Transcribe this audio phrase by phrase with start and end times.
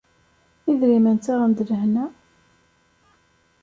[0.71, 2.05] Idrimen ttaɣen-d lehna?